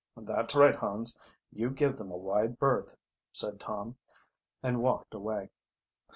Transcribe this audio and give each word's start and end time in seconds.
"That's 0.17 0.55
right, 0.55 0.73
Hans, 0.73 1.19
you 1.51 1.69
give 1.69 1.95
them 1.97 2.09
a 2.09 2.17
wide 2.17 2.57
berth," 2.57 2.95
said 3.31 3.59
Tom, 3.59 3.97
and 4.63 4.81
walked 4.81 5.13
away. 5.13 5.51